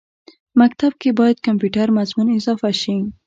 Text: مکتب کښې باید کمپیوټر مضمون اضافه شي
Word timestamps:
مکتب 0.59 0.91
کښې 1.01 1.11
باید 1.19 1.43
کمپیوټر 1.47 1.87
مضمون 1.97 2.27
اضافه 2.37 2.69
شي 2.81 2.95